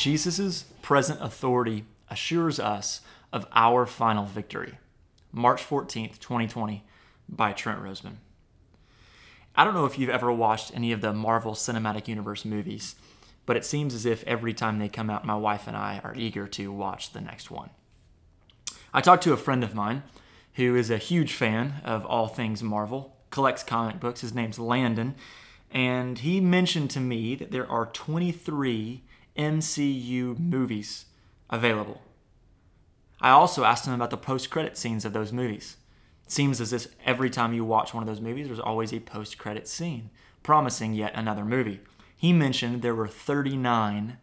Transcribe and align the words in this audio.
Jesus' 0.00 0.62
present 0.80 1.20
authority 1.20 1.84
assures 2.08 2.58
us 2.58 3.02
of 3.34 3.46
our 3.52 3.84
final 3.84 4.24
victory. 4.24 4.78
March 5.30 5.62
14th, 5.62 6.18
2020, 6.18 6.82
by 7.28 7.52
Trent 7.52 7.82
Roseman. 7.82 8.14
I 9.54 9.62
don't 9.62 9.74
know 9.74 9.84
if 9.84 9.98
you've 9.98 10.08
ever 10.08 10.32
watched 10.32 10.74
any 10.74 10.92
of 10.92 11.02
the 11.02 11.12
Marvel 11.12 11.52
Cinematic 11.52 12.08
Universe 12.08 12.46
movies, 12.46 12.94
but 13.44 13.58
it 13.58 13.64
seems 13.66 13.92
as 13.92 14.06
if 14.06 14.24
every 14.24 14.54
time 14.54 14.78
they 14.78 14.88
come 14.88 15.10
out, 15.10 15.26
my 15.26 15.36
wife 15.36 15.66
and 15.66 15.76
I 15.76 16.00
are 16.02 16.14
eager 16.16 16.48
to 16.48 16.72
watch 16.72 17.12
the 17.12 17.20
next 17.20 17.50
one. 17.50 17.68
I 18.94 19.02
talked 19.02 19.22
to 19.24 19.34
a 19.34 19.36
friend 19.36 19.62
of 19.62 19.74
mine 19.74 20.02
who 20.54 20.76
is 20.76 20.88
a 20.88 20.96
huge 20.96 21.34
fan 21.34 21.74
of 21.84 22.06
all 22.06 22.26
things 22.26 22.62
Marvel, 22.62 23.18
collects 23.28 23.62
comic 23.62 24.00
books. 24.00 24.22
His 24.22 24.34
name's 24.34 24.58
Landon, 24.58 25.14
and 25.70 26.20
he 26.20 26.40
mentioned 26.40 26.88
to 26.92 27.00
me 27.00 27.34
that 27.34 27.50
there 27.50 27.70
are 27.70 27.84
23 27.84 29.02
MCU 29.36 30.38
movies 30.38 31.06
available. 31.48 32.00
I 33.20 33.30
also 33.30 33.64
asked 33.64 33.86
him 33.86 33.92
about 33.92 34.10
the 34.10 34.16
post 34.16 34.50
credit 34.50 34.76
scenes 34.76 35.04
of 35.04 35.12
those 35.12 35.32
movies. 35.32 35.76
It 36.24 36.32
seems 36.32 36.60
as 36.60 36.72
if 36.72 36.88
every 37.04 37.28
time 37.28 37.52
you 37.52 37.64
watch 37.64 37.92
one 37.92 38.02
of 38.02 38.06
those 38.06 38.20
movies, 38.20 38.46
there's 38.46 38.60
always 38.60 38.92
a 38.92 39.00
post 39.00 39.36
credit 39.38 39.68
scene 39.68 40.10
promising 40.42 40.94
yet 40.94 41.12
another 41.14 41.44
movie. 41.44 41.80
He 42.16 42.32
mentioned 42.32 42.82
there 42.82 42.94
were 42.94 43.08
39 43.08 44.18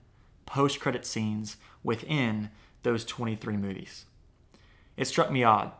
post 0.45 0.79
credit 0.79 1.05
scenes 1.05 1.57
within 1.83 2.49
those 2.83 3.05
23 3.05 3.57
movies. 3.57 4.05
It 4.95 5.05
struck 5.05 5.31
me 5.31 5.43
odd. 5.43 5.71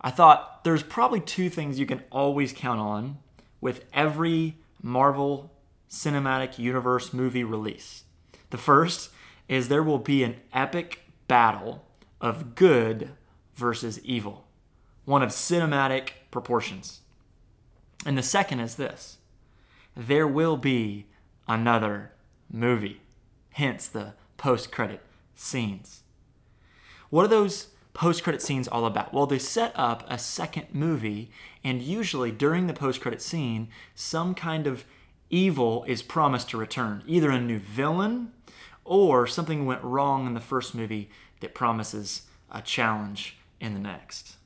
I 0.00 0.10
thought 0.10 0.64
there's 0.64 0.82
probably 0.82 1.20
two 1.20 1.48
things 1.48 1.78
you 1.78 1.86
can 1.86 2.02
always 2.10 2.52
count 2.52 2.80
on 2.80 3.18
with 3.60 3.84
every 3.94 4.56
Marvel 4.82 5.52
Cinematic 5.88 6.58
Universe 6.58 7.12
movie 7.12 7.44
release. 7.44 8.04
The 8.52 8.58
first 8.58 9.08
is 9.48 9.68
there 9.68 9.82
will 9.82 9.98
be 9.98 10.22
an 10.22 10.36
epic 10.52 11.00
battle 11.26 11.86
of 12.20 12.54
good 12.54 13.12
versus 13.54 13.98
evil, 14.04 14.46
one 15.06 15.22
of 15.22 15.30
cinematic 15.30 16.10
proportions. 16.30 17.00
And 18.04 18.18
the 18.18 18.22
second 18.22 18.60
is 18.60 18.74
this 18.74 19.16
there 19.96 20.28
will 20.28 20.58
be 20.58 21.06
another 21.48 22.12
movie, 22.50 23.00
hence 23.52 23.88
the 23.88 24.12
post 24.36 24.70
credit 24.70 25.00
scenes. 25.34 26.02
What 27.08 27.24
are 27.24 27.28
those 27.28 27.68
post 27.94 28.22
credit 28.22 28.42
scenes 28.42 28.68
all 28.68 28.84
about? 28.84 29.14
Well, 29.14 29.24
they 29.24 29.38
set 29.38 29.72
up 29.74 30.04
a 30.10 30.18
second 30.18 30.66
movie, 30.74 31.30
and 31.64 31.80
usually 31.80 32.30
during 32.30 32.66
the 32.66 32.74
post 32.74 33.00
credit 33.00 33.22
scene, 33.22 33.68
some 33.94 34.34
kind 34.34 34.66
of 34.66 34.84
evil 35.30 35.84
is 35.88 36.02
promised 36.02 36.50
to 36.50 36.58
return, 36.58 37.02
either 37.06 37.30
a 37.30 37.40
new 37.40 37.58
villain 37.58 38.30
or 38.84 39.26
something 39.26 39.64
went 39.64 39.82
wrong 39.82 40.26
in 40.26 40.34
the 40.34 40.40
first 40.40 40.74
movie 40.74 41.10
that 41.40 41.54
promises 41.54 42.22
a 42.50 42.62
challenge 42.62 43.36
in 43.60 43.74
the 43.74 43.80
next. 43.80 44.36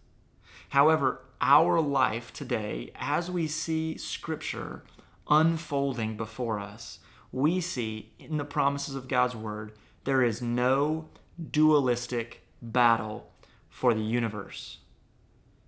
However, 0.70 1.23
our 1.41 1.81
life 1.81 2.33
today, 2.33 2.91
as 2.97 3.31
we 3.31 3.47
see 3.47 3.97
Scripture 3.98 4.83
unfolding 5.28 6.17
before 6.17 6.59
us, 6.59 6.98
we 7.33 7.61
see 7.61 8.12
in 8.19 8.37
the 8.37 8.45
promises 8.45 8.95
of 8.95 9.09
God's 9.09 9.37
Word 9.37 9.73
there 10.05 10.23
is 10.23 10.41
no 10.41 11.09
dualistic 11.50 12.43
battle 12.62 13.31
for 13.69 13.93
the 13.93 14.00
universe. 14.00 14.78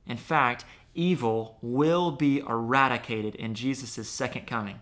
In 0.07 0.17
fact, 0.17 0.65
evil 0.95 1.59
will 1.61 2.11
be 2.11 2.39
eradicated 2.39 3.35
in 3.35 3.55
Jesus' 3.55 4.09
second 4.09 4.47
coming. 4.47 4.81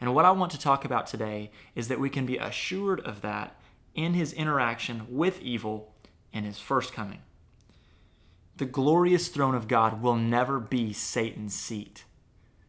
And 0.00 0.14
what 0.14 0.24
I 0.24 0.30
want 0.30 0.52
to 0.52 0.60
talk 0.60 0.84
about 0.84 1.06
today 1.06 1.50
is 1.74 1.88
that 1.88 2.00
we 2.00 2.10
can 2.10 2.26
be 2.26 2.36
assured 2.36 3.00
of 3.00 3.22
that 3.22 3.58
in 3.94 4.14
his 4.14 4.32
interaction 4.32 5.06
with 5.08 5.40
evil 5.40 5.94
in 6.32 6.44
his 6.44 6.58
first 6.58 6.92
coming. 6.92 7.20
The 8.58 8.66
glorious 8.66 9.28
throne 9.28 9.54
of 9.54 9.68
God 9.68 10.02
will 10.02 10.16
never 10.16 10.60
be 10.60 10.92
Satan's 10.92 11.54
seat. 11.54 12.04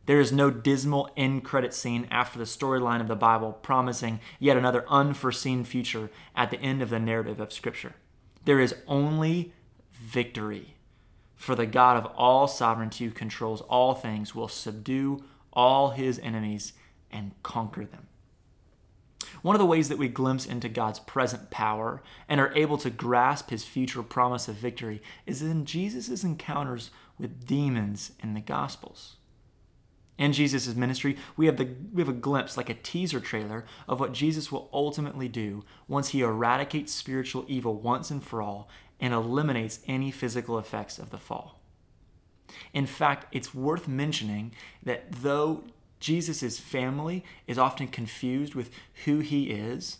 There 0.05 0.21
is 0.21 0.31
no 0.31 0.49
dismal 0.49 1.09
end 1.17 1.43
credit 1.43 1.73
scene 1.73 2.07
after 2.09 2.39
the 2.39 2.45
storyline 2.45 3.01
of 3.01 3.09
the 3.09 3.15
Bible 3.15 3.51
promising 3.51 4.21
yet 4.39 4.55
another 4.55 4.85
unforeseen 4.87 5.65
future 5.65 6.09
at 6.33 6.49
the 6.49 6.61
end 6.61 6.81
of 6.81 6.89
the 6.89 6.99
narrative 6.99 7.41
of 7.41 7.51
Scripture. 7.51 7.95
There 8.45 8.59
is 8.59 8.75
only 8.87 9.53
victory. 9.91 10.75
For 11.35 11.55
the 11.55 11.65
God 11.65 11.97
of 11.97 12.05
all 12.15 12.47
sovereignty 12.47 13.05
who 13.05 13.11
controls 13.11 13.61
all 13.61 13.93
things 13.93 14.33
will 14.33 14.47
subdue 14.47 15.23
all 15.51 15.91
his 15.91 16.19
enemies 16.19 16.73
and 17.11 17.31
conquer 17.43 17.85
them. 17.85 18.07
One 19.41 19.55
of 19.55 19.59
the 19.59 19.65
ways 19.65 19.89
that 19.89 19.97
we 19.97 20.07
glimpse 20.07 20.45
into 20.45 20.69
God's 20.69 20.99
present 20.99 21.49
power 21.49 22.01
and 22.27 22.39
are 22.39 22.53
able 22.55 22.77
to 22.79 22.89
grasp 22.89 23.49
his 23.49 23.65
future 23.65 24.03
promise 24.03 24.47
of 24.47 24.55
victory 24.55 25.01
is 25.25 25.41
in 25.41 25.65
Jesus' 25.65 26.23
encounters 26.23 26.91
with 27.17 27.45
demons 27.45 28.11
in 28.21 28.33
the 28.33 28.41
Gospels. 28.41 29.15
In 30.17 30.33
Jesus' 30.33 30.73
ministry, 30.75 31.15
we 31.35 31.45
have, 31.45 31.57
the, 31.57 31.69
we 31.93 32.01
have 32.01 32.09
a 32.09 32.13
glimpse, 32.13 32.57
like 32.57 32.69
a 32.69 32.73
teaser 32.73 33.19
trailer, 33.19 33.65
of 33.87 33.99
what 33.99 34.13
Jesus 34.13 34.51
will 34.51 34.69
ultimately 34.73 35.27
do 35.27 35.63
once 35.87 36.09
he 36.09 36.21
eradicates 36.21 36.93
spiritual 36.93 37.45
evil 37.47 37.75
once 37.75 38.09
and 38.09 38.23
for 38.23 38.41
all 38.41 38.67
and 38.99 39.13
eliminates 39.13 39.79
any 39.85 40.09
physical 40.09 40.57
effects 40.57 40.97
of 40.97 41.11
the 41.11 41.19
fall. 41.19 41.59
In 42.73 42.87
fact, 42.87 43.27
it's 43.31 43.53
worth 43.53 43.87
mentioning 43.87 44.53
that 44.81 45.11
though 45.11 45.65
Jesus' 45.99 46.59
family 46.59 47.23
is 47.47 47.57
often 47.57 47.87
confused 47.87 48.55
with 48.55 48.69
who 49.05 49.19
he 49.19 49.51
is. 49.51 49.97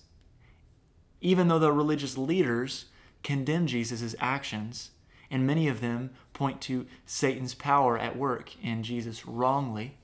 Even 1.22 1.48
though 1.48 1.60
the 1.60 1.72
religious 1.72 2.18
leaders 2.18 2.86
condemn 3.24 3.68
Jesus' 3.68 4.16
actions, 4.20 4.92
and 5.30 5.46
many 5.46 5.68
of 5.68 5.82
them 5.82 6.12
point 6.34 6.62
to 6.62 6.86
Satan's 7.06 7.54
power 7.54 7.98
at 7.98 8.18
work 8.18 8.52
in 8.64 8.84
Jesus 8.84 9.26
wrongly 9.26 9.98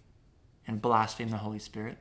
and 0.68 0.82
blaspheme 0.82 1.30
the 1.30 1.38
Holy 1.38 1.60
Spirit. 1.60 1.98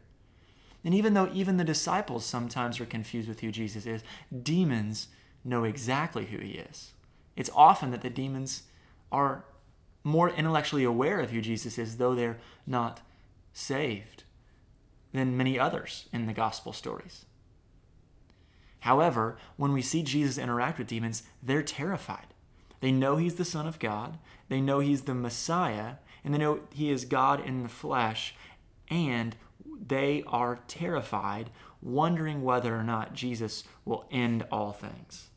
And 0.84 0.94
even 0.94 1.14
though 1.14 1.30
even 1.32 1.58
the 1.58 1.64
disciples 1.64 2.24
sometimes 2.24 2.80
are 2.80 2.86
confused 2.86 3.28
with 3.28 3.40
who 3.40 3.52
Jesus 3.52 3.86
is, 3.86 4.02
demons 4.42 5.08
know 5.44 5.64
exactly 5.64 6.26
who 6.26 6.38
he 6.38 6.52
is. 6.52 6.92
It's 7.36 7.50
often 7.54 7.90
that 7.92 8.02
the 8.02 8.10
demons 8.10 8.64
are 9.10 9.44
more 10.04 10.30
intellectually 10.30 10.84
aware 10.84 11.20
of 11.20 11.30
who 11.30 11.40
Jesus 11.40 11.78
is, 11.78 11.96
though 11.96 12.14
they're 12.14 12.38
not 12.66 13.00
saved 13.52 14.24
than 15.12 15.36
many 15.36 15.58
others 15.58 16.08
in 16.12 16.26
the 16.26 16.32
gospel 16.32 16.72
stories. 16.72 17.26
However, 18.80 19.36
when 19.56 19.72
we 19.72 19.82
see 19.82 20.02
Jesus 20.02 20.38
interact 20.38 20.78
with 20.78 20.88
demons, 20.88 21.22
they're 21.42 21.62
terrified. 21.62 22.34
They 22.80 22.90
know 22.90 23.16
he's 23.16 23.36
the 23.36 23.44
Son 23.44 23.66
of 23.66 23.78
God, 23.78 24.18
they 24.48 24.60
know 24.60 24.80
he's 24.80 25.02
the 25.02 25.14
Messiah, 25.14 25.94
and 26.24 26.34
they 26.34 26.38
know 26.38 26.60
he 26.72 26.90
is 26.90 27.04
God 27.04 27.44
in 27.46 27.62
the 27.62 27.68
flesh, 27.68 28.34
and 28.88 29.36
they 29.64 30.24
are 30.26 30.58
terrified, 30.66 31.50
wondering 31.80 32.42
whether 32.42 32.76
or 32.76 32.82
not 32.82 33.14
Jesus 33.14 33.64
will 33.84 34.06
end 34.10 34.44
all 34.50 34.72
things. 34.72 35.30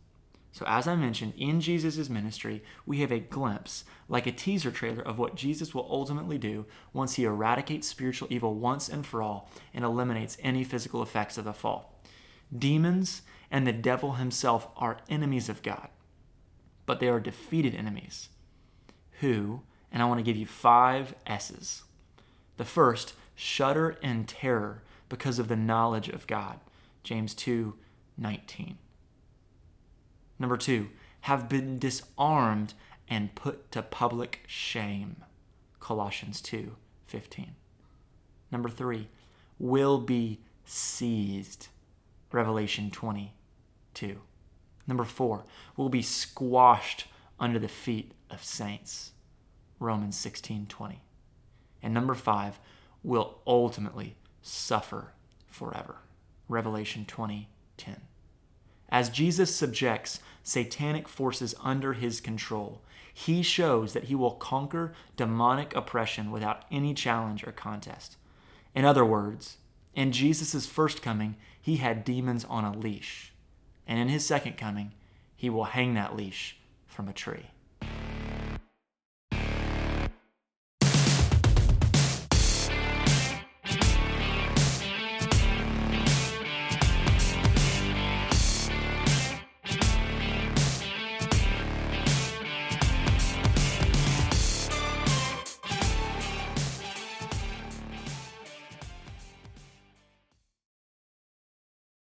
So, 0.56 0.64
as 0.70 0.88
I 0.88 0.96
mentioned, 0.96 1.34
in 1.36 1.60
Jesus' 1.60 2.08
ministry, 2.08 2.64
we 2.86 3.02
have 3.02 3.12
a 3.12 3.20
glimpse, 3.20 3.84
like 4.08 4.26
a 4.26 4.32
teaser 4.32 4.72
trailer, 4.72 5.02
of 5.02 5.20
what 5.20 5.36
Jesus 5.36 5.76
will 5.76 5.86
ultimately 5.92 6.38
do 6.38 6.66
once 6.94 7.16
he 7.16 7.26
eradicates 7.26 7.90
spiritual 7.90 8.30
evil 8.32 8.56
once 8.56 8.88
and 8.88 9.06
for 9.06 9.22
all 9.22 9.52
and 9.74 9.84
eliminates 9.84 10.38
any 10.42 10.64
physical 10.64 11.04
effects 11.04 11.38
of 11.38 11.44
the 11.44 11.52
fall. 11.52 12.00
Demons 12.58 13.24
and 13.52 13.68
the 13.68 13.74
devil 13.74 14.14
himself 14.14 14.70
are 14.78 15.02
enemies 15.10 15.50
of 15.50 15.62
God, 15.62 15.90
but 16.86 17.02
they 17.02 17.10
are 17.10 17.20
defeated 17.20 17.76
enemies 17.76 18.30
who, 19.20 19.62
and 19.92 20.02
I 20.02 20.06
want 20.06 20.20
to 20.20 20.24
give 20.24 20.38
you 20.38 20.46
five 20.46 21.16
S's. 21.28 21.84
The 22.56 22.64
first, 22.64 23.12
shudder 23.36 23.98
in 24.02 24.24
terror 24.24 24.84
because 25.10 25.38
of 25.38 25.50
the 25.50 25.58
knowledge 25.58 26.08
of 26.08 26.28
God. 26.28 26.62
James 27.04 27.34
2 27.34 27.74
19. 28.18 28.78
Number 30.40 30.58
two, 30.58 30.90
have 31.22 31.50
been 31.50 31.80
disarmed 31.80 32.74
and 33.08 33.36
put 33.36 33.72
to 33.72 33.82
public 33.82 34.44
shame. 34.48 35.24
Colossians 35.80 36.42
2 36.42 36.76
15. 37.08 37.56
Number 38.52 38.70
three, 38.70 39.08
will 39.60 40.00
be 40.00 40.42
seized. 40.66 41.68
Revelation 42.32 42.92
22. 42.92 44.20
Number 44.88 45.04
four, 45.04 45.46
will 45.78 45.90
be 45.90 46.02
squashed 46.02 47.08
under 47.40 47.60
the 47.60 47.68
feet 47.68 48.12
of 48.30 48.44
saints. 48.44 49.12
Romans 49.80 50.18
16 50.18 50.66
20. 50.68 51.02
And 51.82 51.94
number 51.94 52.16
five, 52.16 52.60
will 53.04 53.40
ultimately 53.46 54.18
suffer 54.42 55.14
forever. 55.48 55.98
Revelation 56.48 57.06
20 57.06 57.50
10. 57.78 58.02
As 58.96 59.10
Jesus 59.10 59.54
subjects 59.54 60.22
satanic 60.42 61.10
forces 61.10 61.54
under 61.62 61.92
his 61.92 62.22
control, 62.22 62.80
he 63.14 63.44
shows 63.44 63.92
that 63.92 64.06
he 64.06 64.16
will 64.16 64.36
conquer 64.36 64.94
demonic 65.18 65.76
oppression 65.76 66.32
without 66.32 66.64
any 66.72 66.94
challenge 66.94 67.46
or 67.46 67.52
contest. 67.52 68.16
In 68.74 68.86
other 68.86 69.04
words, 69.04 69.58
in 69.96 70.14
Jesus' 70.14 70.66
first 70.66 71.02
coming, 71.02 71.36
he 71.62 71.76
had 71.76 72.06
demons 72.06 72.46
on 72.46 72.64
a 72.64 72.72
leash. 72.72 73.34
and 73.86 74.00
in 74.00 74.08
his 74.08 74.26
second 74.26 74.56
coming, 74.56 74.94
he 75.36 75.50
will 75.50 75.66
hang 75.66 75.96
that 75.96 76.16
leash 76.16 76.56
from 76.88 77.10
a 77.10 77.14
tree. 77.14 77.48